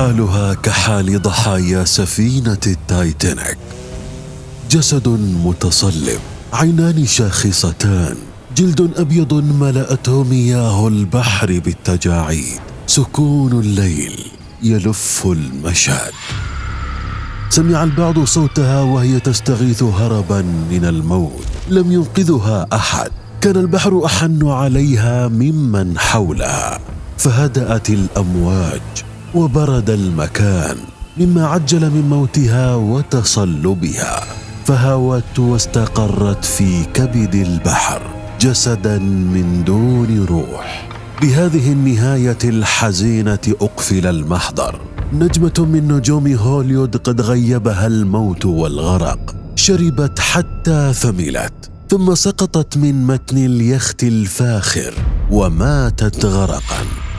[0.00, 3.58] حالها كحال ضحايا سفينة التايتانيك.
[4.70, 5.08] جسد
[5.44, 6.18] متصلب
[6.52, 8.16] عينان شاخصتان
[8.56, 12.60] جلد أبيض ملأته مياه البحر بالتجاعيد.
[12.86, 14.26] سكون الليل
[14.62, 16.12] يلف المشهد.
[17.50, 21.46] سمع البعض صوتها وهي تستغيث هربا من الموت.
[21.70, 23.10] لم ينقذها أحد.
[23.40, 26.80] كان البحر أحن عليها ممن حولها.
[27.18, 29.09] فهدأت الأمواج.
[29.34, 30.76] وبرد المكان
[31.16, 34.24] مما عجل من موتها وتصلبها
[34.64, 38.02] فهوت واستقرت في كبد البحر
[38.40, 40.88] جسدا من دون روح.
[41.22, 44.80] بهذه النهاية الحزينة أقفل المحضر.
[45.12, 49.34] نجمة من نجوم هوليود قد غيبها الموت والغرق.
[49.54, 54.94] شربت حتى ثملت ثم سقطت من متن اليخت الفاخر
[55.30, 57.09] وماتت غرقا.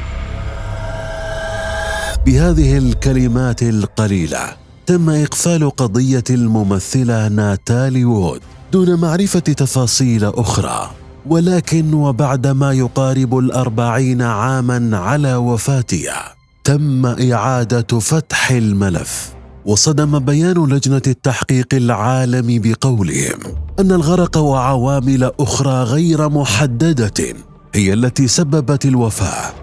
[2.25, 10.91] بهذه الكلمات القليلة تم إقفال قضية الممثلة ناتالي وود دون معرفة تفاصيل أخرى.
[11.26, 19.34] ولكن وبعد ما يقارب الأربعين عاما على وفاتها تم إعادة فتح الملف.
[19.65, 23.40] وصدم بيان لجنة التحقيق العالمي بقولهم
[23.79, 27.34] أن الغرق وعوامل أخرى غير محددة
[27.76, 29.53] هي التي سببت الوفاة.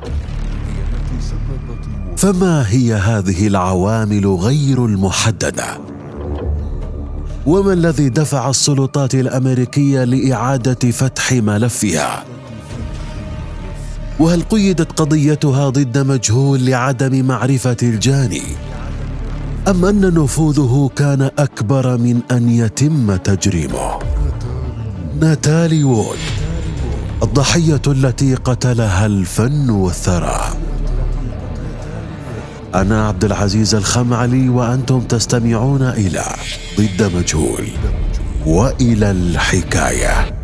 [2.19, 5.79] فما هي هذه العوامل غير المحددة؟
[7.47, 12.25] وما الذي دفع السلطات الأمريكية لإعادة فتح ملفها؟
[14.19, 18.43] وهل قيدت قضيتها ضد مجهول لعدم معرفة الجاني؟
[19.69, 23.99] أم أن نفوذه كان أكبر من أن يتم تجريمه؟
[25.21, 26.19] ناتالي وود
[27.23, 30.68] الضحية التي قتلها الفن والثراء
[32.75, 36.25] أنا عبد العزيز الخمعلي وأنتم تستمعون إلى
[36.79, 37.69] ضد مجهول
[38.47, 40.35] وإلى الحكاية.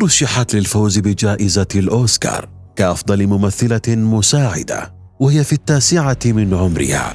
[0.03, 7.15] رشحت للفوز بجائزة الأوسكار كأفضل ممثلة مساعدة وهي في التاسعة من عمرها.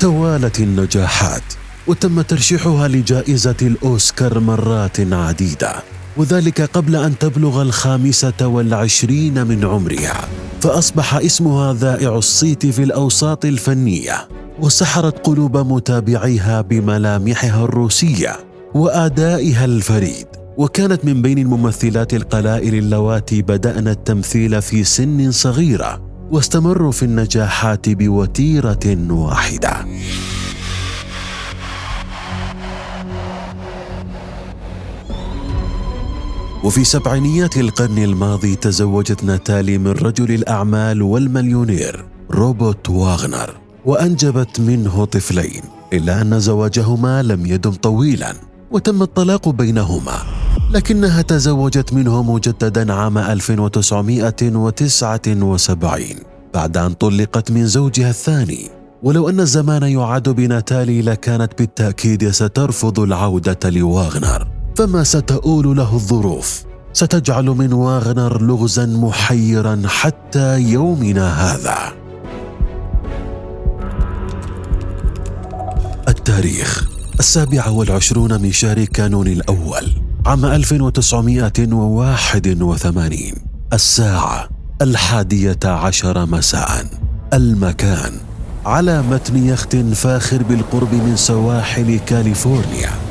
[0.00, 1.42] توالت النجاحات
[1.86, 10.28] وتم ترشيحها لجائزة الأوسكار مرات عديدة وذلك قبل أن تبلغ الخامسة والعشرين من عمرها
[10.60, 14.28] فأصبح اسمها ذائع الصيت في الأوساط الفنية
[14.60, 18.36] وسحرت قلوب متابعيها بملامحها الروسية
[18.74, 20.26] وأدائها الفريد
[20.56, 28.98] وكانت من بين الممثلات القلائل اللواتي بدأن التمثيل في سن صغيرة واستمروا في النجاحات بوتيرة
[29.10, 29.86] واحدة.
[36.64, 43.54] وفي سبعينيات القرن الماضي تزوجت ناتالي من رجل الأعمال والمليونير روبوت واغنر
[43.84, 45.62] وأنجبت منه طفلين.
[45.92, 48.34] إلا أن زواجهما لم يدم طويلا
[48.70, 50.18] وتم الطلاق بينهما.
[50.70, 56.04] لكنها تزوجت منه مجددا عام 1979
[56.54, 58.70] بعد أن طلقت من زوجها الثاني.
[59.02, 64.57] ولو أن الزمان يعاد بناتالي لكانت بالتأكيد سترفض العودة لواغنر.
[64.78, 66.64] فما ستؤول له الظروف.
[66.92, 71.92] ستجعل من واغنر لغزا محيرا حتى يومنا هذا.
[76.08, 76.88] التاريخ
[77.18, 79.84] السابع والعشرون من شهر كانون الأول
[80.26, 83.34] عام 1981
[83.72, 84.48] الساعة
[84.82, 86.86] الحادية عشر مساء.
[87.32, 88.12] المكان
[88.66, 93.07] على متن يخت فاخر بالقرب من سواحل كاليفورنيا.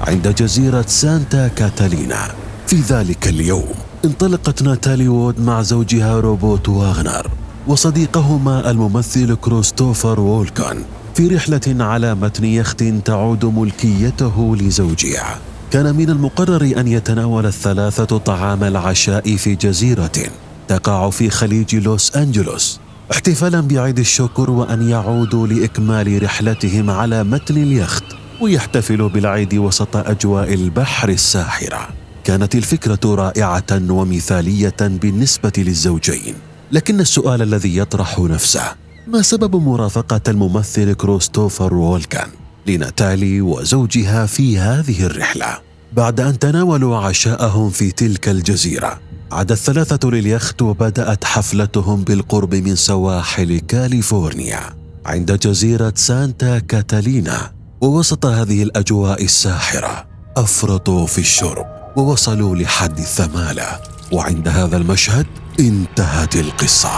[0.00, 2.28] عند جزيرة سانتا كاتالينا.
[2.66, 3.74] في ذلك اليوم
[4.04, 7.30] انطلقت ناتالي وود مع زوجها روبوت واغنر
[7.66, 10.76] وصديقهما الممثل كروستوفر وولكان
[11.14, 15.38] في رحلة على متن يخت تعود ملكيته لزوجها.
[15.70, 20.12] كان من المقرر أن يتناول الثلاثة طعام العشاء في جزيرة
[20.68, 22.80] تقع في خليج لوس أنجلوس
[23.12, 28.04] احتفالا بعيد الشكر وأن يعودوا لإكمال رحلتهم على متن اليخت.
[28.40, 31.88] ويحتفلوا بالعيد وسط أجواء البحر الساحرة.
[32.24, 36.34] كانت الفكرة رائعة ومثالية بالنسبة للزوجين.
[36.72, 38.74] لكن السؤال الذي يطرح نفسه
[39.06, 42.28] ما سبب مرافقة الممثل كريستوفر ووكن
[42.66, 45.58] لناتالي وزوجها في هذه الرحلة؟
[45.92, 49.00] بعد أن تناولوا عشاءهم في تلك الجزيرة
[49.32, 54.60] عاد الثلاثة لليخت وبدأت حفلتهم بالقرب من سواحل كاليفورنيا.
[55.06, 61.66] عند جزيرة سانتا كاتالينا ووسط هذه الأجواء الساحرة أفرطوا في الشرب
[61.96, 63.80] ووصلوا لحد الثمالة.
[64.12, 65.26] وعند هذا المشهد
[65.60, 66.90] انتهت القصة.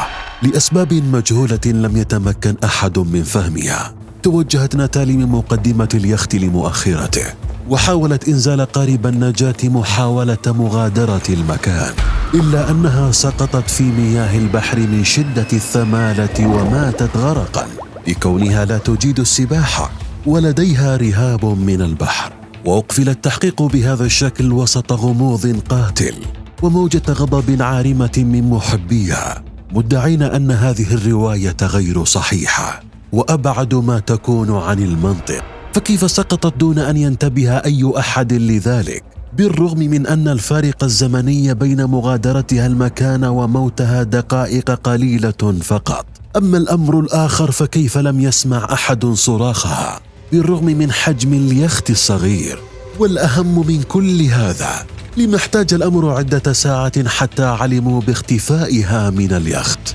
[0.42, 7.26] لأسباب مجهولة لم يتمكن أحد من فهمها توجهت ناتالي من مقدمة اليخت لمؤخرته
[7.68, 11.92] وحاولت إنزال قارب النجاة محاولة مغادرة المكان
[12.34, 17.66] إلا أنها سقطت في مياه البحر من شدة الثمالة وماتت غرقا
[18.08, 19.90] لكونها لا تجيد السباحة.
[20.26, 22.32] ولديها رهاب من البحر
[22.64, 26.14] وأقفل التحقيق بهذا الشكل وسط غموض قاتل
[26.62, 32.80] وموجة غضب عارمة من محبيها مدعين أن هذه الرواية غير صحيحة
[33.12, 35.42] وأبعد ما تكون عن المنطق.
[35.74, 39.04] فكيف سقطت دون أن ينتبه أي أحد لذلك؟
[39.38, 46.06] بالرغم من أن الفارق الزمني بين مغادرتها المكان وموتها دقائق قليلة فقط.
[46.36, 52.58] أما الأمر الآخر فكيف لم يسمع أحد صراخها؟ بالرغم من حجم اليخت الصغير
[52.98, 54.86] والأهم من كل هذا
[55.16, 59.94] لما احتاج الأمر عدة ساعات حتى علموا باختفائها من اليخت.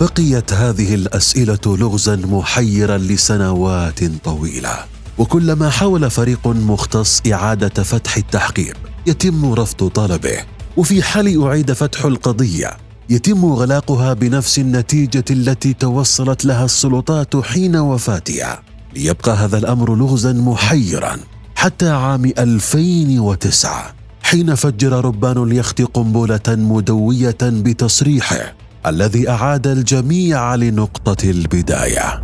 [0.00, 4.74] بقيت هذه الأسئلة لغزا محيرا لسنوات طويلة.
[5.18, 8.76] وكلما حاول فريق مختص إعادة فتح التحقيق
[9.06, 10.38] يتم رفض طلبه.
[10.76, 12.70] وفي حال أعيد فتح القضية
[13.10, 18.62] يتم غلاقها بنفس النتيجة التي توصلت لها السلطات حين وفاتها.
[18.94, 21.16] ليبقى هذا الأمر لغزا محيرا
[21.54, 28.54] حتى عام 2009 حين فجر ربان اليخت قنبلة مدوية بتصريحه
[28.86, 32.22] الذي أعاد الجميع لنقطة البداية.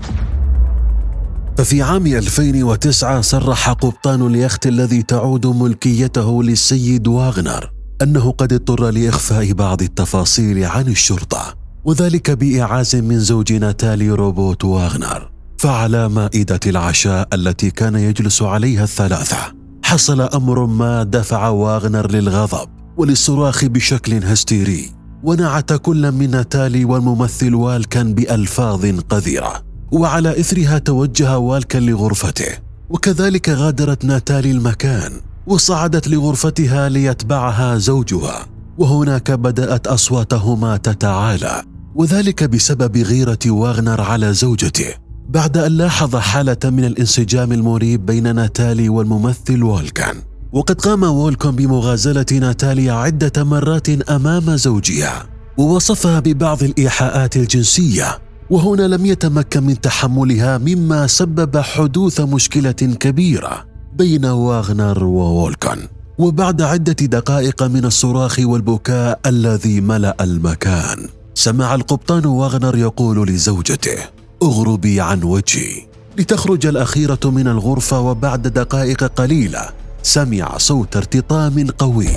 [1.58, 7.70] ففي عام 2009 صرح قبطان اليخت الذي تعود ملكيته للسيد واغنر
[8.02, 11.54] أنه قد اضطر لإخفاء بعض التفاصيل عن الشرطة
[11.84, 15.35] وذلك بإعاز من زوج ناتالي روبوت واغنر.
[15.58, 19.36] فعلى مائدة العشاء التي كان يجلس عليها الثلاثة
[19.82, 24.90] حصل أمر ما دفع واغنر للغضب وللصراخ بشكل هستيري
[25.22, 29.62] ونعت كل من ناتالي والممثل والكان بألفاظ قذرة
[29.92, 32.58] وعلى إثرها توجه والكا لغرفته
[32.90, 35.12] وكذلك غادرت ناتالي المكان
[35.46, 38.46] وصعدت لغرفتها ليتبعها زوجها
[38.78, 41.62] وهناك بدأت أصواتهما تتعالى
[41.94, 45.05] وذلك بسبب غيرة واغنر على زوجته.
[45.28, 50.16] بعد أن لاحظ حالة من الانسجام المريب بين ناتالي والممثل والكان.
[50.52, 55.26] وقد قام وولكون بمغازلة ناتاليا عدة مرات أمام زوجها
[55.58, 58.18] ووصفها ببعض الإيحاءات الجنسية.
[58.50, 63.64] وهنا لم يتمكن من تحملها مما سبب حدوث مشكلة كبيرة
[63.94, 65.78] بين واغنر وولكان
[66.18, 73.98] وبعد عدة دقائق من الصراخ والبكاء الذي ملأ المكان سمع القبطان واغنر يقول لزوجته
[74.42, 75.86] أغربي عن وجهي.
[76.18, 79.68] لتخرج الأخيرة من الغرفة وبعد دقائق قليلة
[80.02, 82.08] سمع صوت ارتطام قوي.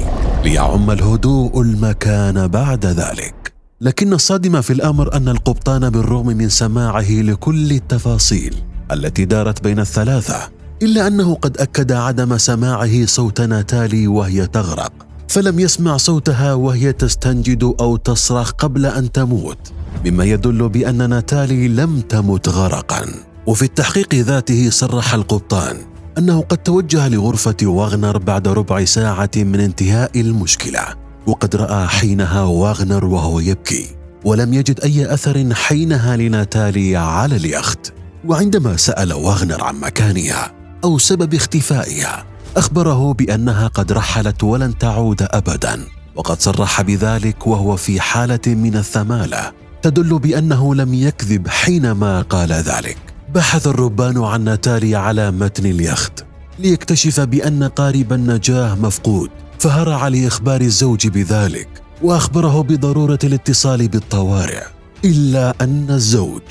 [0.44, 3.54] ليعم الهدوء المكان بعد ذلك.
[3.82, 8.56] لكن الصادم في الأمر أن القبطان بالرغم من سماعه لكل التفاصيل
[8.92, 10.50] التي دارت بين الثلاثة
[10.82, 14.94] إلا أنه قد أكد عدم سماعه صوت ناتالي وهي تغرق
[15.28, 19.72] فلم يسمع صوتها وهي تستنجد أو تصرخ قبل أن تموت.
[20.06, 23.06] مما يدل بأن ناتالي لم تمت غرقا.
[23.46, 25.78] وفي التحقيق ذاته صرح القبطان
[26.18, 30.82] أنه قد توجه لغرفة واغنر بعد ربع ساعة من انتهاء المشكلة
[31.28, 33.88] وقد رأى حينها واغنر وهو يبكي
[34.26, 37.94] ولم يجد أي أثر حينها لناتالي على اليخت.
[38.26, 40.52] وعندما سأل واغنر عن مكانها
[40.84, 42.26] أو سبب اختفائها
[42.58, 45.80] أخبره بأنها قد رحلت ولن تعود ابدا
[46.16, 49.52] وقد صرح بذلك وهو في حالة من الثمالة.
[49.82, 52.98] تدل بأنه لم يكذب حينما قال ذلك.
[53.36, 56.26] بحث الربان عن ناتالي على متن اليخت
[56.60, 61.68] ليكتشف بأن قارب النجاة مفقود فهرع لإخبار الزوج بذلك
[62.02, 64.64] وأخبره بضرورة الاتصال بالطوارئ
[65.06, 66.42] إلا أن الزوج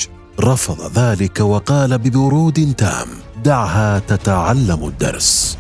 [0.41, 3.09] رفض ذلك وقال ببرود تام
[3.45, 5.59] دعها تتعلم الدرس.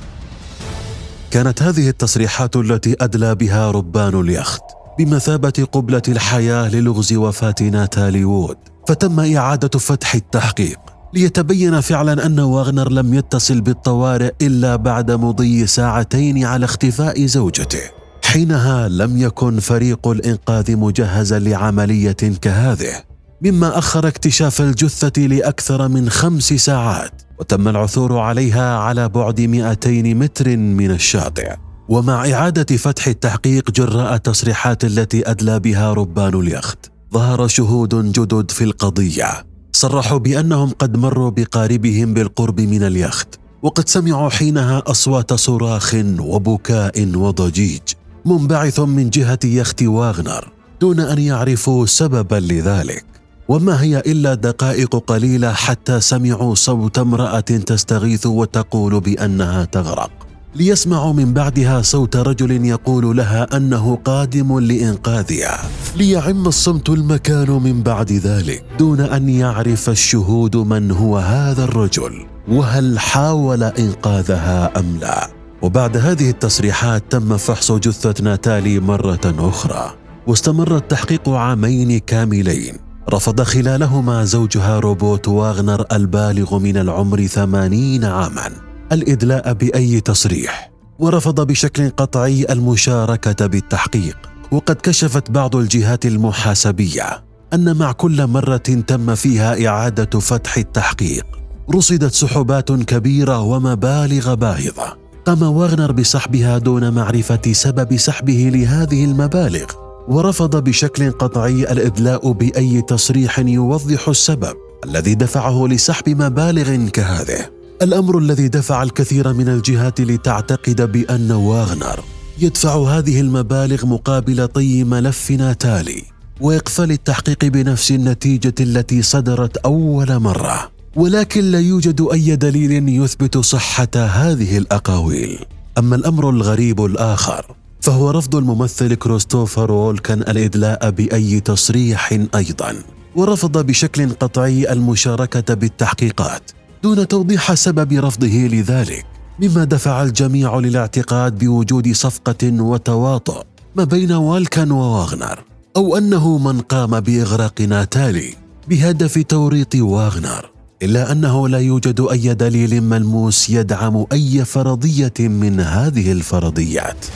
[1.30, 4.62] كانت هذه التصريحات التي أدلى بها ربان اليخت.
[4.99, 8.57] بمثابة قبلة الحياة للغز وفاه ناتالي وود
[8.88, 10.78] فتم إعادة فتح التحقيق
[11.14, 17.83] ليتبين فعلا أن واغنر لم يتصل بالطوارئ إلا بعد مضي ساعتين على اختفاء زوجته
[18.25, 22.95] حينها لم يكن فريق الإنقاذ مجهزا لعملية كهذه
[23.43, 30.57] مما أخر اكتشاف الجثة لأكثر من خمس ساعات وتم العثور عليها على بعد 200 متر
[30.57, 31.67] من الشاطئ.
[31.88, 36.78] ومع إعادة فتح التحقيق جراء التصريحات التي أدلى بها ربان اليخت
[37.14, 39.47] ظهر شهود جدد في القضية.
[39.73, 43.28] صرحوا بأنهم قد مروا بقاربهم بالقرب من اليخت
[43.62, 47.83] وقد سمعوا حينها أصوات صراخ وبكاء وضجيج
[48.25, 53.04] منبعث من جهة يخت واغنر دون أن يعرفوا سببا لذلك.
[53.49, 60.27] وما هي إلا دقائق قليلة حتى سمعوا صوت امرأة تستغيث وتقول بأنها تغرق.
[60.55, 65.59] ليسمعوا من بعدها صوت رجل يقول لها أنه قادم لإنقاذها
[65.97, 72.99] ليعم الصمت المكان من بعد ذلك دون أن يعرف الشهود من هو هذا الرجل وهل
[72.99, 75.31] حاول إنقاذها أم لا.
[75.62, 79.95] وبعد هذه التصريحات تم فحص جثة ناتالي مرة أخرى
[80.26, 82.75] واستمر التحقيق عامين كاملين.
[83.11, 88.67] رفض خلالهما زوجها روبوت واغنر البالغ من العمر ثمانين عاما.
[88.92, 90.71] الإدلاء بأي تصريح.
[90.99, 94.16] ورفض بشكل قطعي المشاركة بالتحقيق.
[94.52, 101.26] وقد كشفت بعض الجهات المحاسبية أن مع كل مرة تم فيها إعادة فتح التحقيق
[101.75, 104.97] رصدت سحبات كبيرة ومبالغ باهظة.
[105.26, 109.64] قام واغنر بسحبها دون معرفة سبب سحبه لهذه المبالغ.
[110.09, 114.54] ورفض بشكل قطعي الإدلاء بأي تصريح يوضح السبب
[114.85, 117.58] الذي دفعه لسحب مبالغ كهذه.
[117.82, 122.00] الأمر الذي دفع الكثير من الجهات لتعتقد بأن واغنر
[122.38, 126.02] يدفع هذه المبالغ مقابل طي ملف ناتالي
[126.40, 130.70] وإقفال التحقيق بنفس النتيجة التي صدرت أول مرة.
[130.97, 135.38] ولكن لا يوجد أي دليل يثبت صحة هذه الأقاويل.
[135.78, 137.47] أما الأمر الغريب الآخر
[137.80, 142.75] فهو رفض الممثل كريستوفر وولكن الإدلاء بأي تصريح أيضا
[143.16, 146.58] ورفض بشكل قطعي المشاركة بالتحقيقات.
[146.82, 149.06] دون توضيح سبب رفضه لذلك
[149.38, 153.42] مما دفع الجميع للاعتقاد بوجود صفقة وتواطؤ
[153.76, 155.44] ما بين والكن وواغنر
[155.76, 158.35] أو أنه من قام بإغراق ناتالي
[158.68, 160.50] بهدف توريط واغنر
[160.82, 167.06] إلا أنه لا يوجد أي دليل ملموس يدعم أي فرضية من هذه الفرضيات.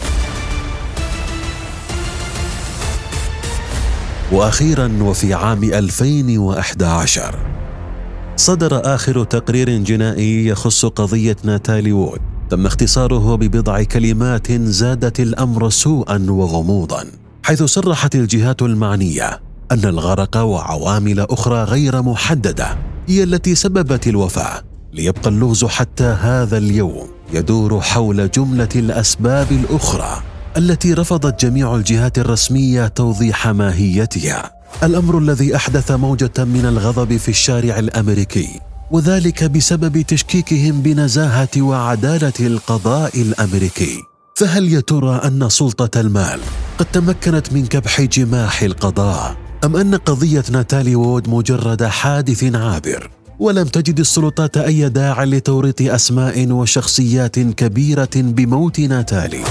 [4.33, 7.52] وأخيرا وفي عام 2011
[8.37, 12.21] صدر آخر تقرير جنائي يخص قضية ناتالي وود
[12.51, 17.05] تم اختصاره ببضع كلمات زادت الأمر سوءا وغموضا
[17.45, 19.41] حيث صرحت الجهات المعنية
[19.73, 24.63] أن الغرق وعوامل أخرى غير محددة هي التي سببت الوفاة
[24.93, 30.23] ليبقى اللغز حتى هذا اليوم يدور حول جملة الأسباب الأخرى
[30.57, 34.62] التي رفضت جميع الجهات الرسمية توضيح ماهيتها.
[34.83, 38.61] الأمر الذي أحدث موجة من الغضب في الشارع الأمريكي
[38.91, 44.03] وذلك بسبب تشكيكهم بنزاهة وعدالة القضاء الأمريكي.
[44.37, 46.41] فهل يا ترى أن سلطة المال
[46.79, 53.65] قد تمكنت من كبح جماح القضاء أم أن قضية ناتالي وود مجرد حادث عابر؟ ولم
[53.65, 59.45] تجد السلطات أي داع لتوريط أسماء وشخصيات كبيرة بموت ناتالي.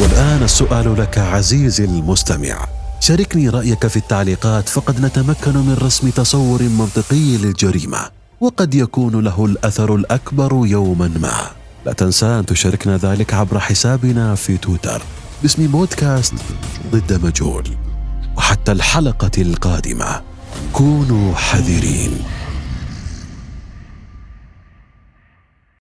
[0.00, 2.83] والآن السؤال لك عزيزي المستمع.
[3.04, 7.98] شاركني رأيك في التعليقات فقد نتمكن من رسم تصور منطقي للجريمة
[8.40, 11.50] وقد يكون له الأثر الأكبر يوما ما.
[11.86, 15.02] لا تنسى أن تشاركنا ذلك عبر حسابنا في تويتر.
[15.42, 16.34] باسم بودكاست
[16.92, 17.64] ضد مجهول
[18.36, 20.22] وحتى الحلقة القادمة.
[20.72, 22.10] كونوا حذرين.